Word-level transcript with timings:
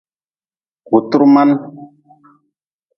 Wutru 0.91 1.25
man. 1.33 1.49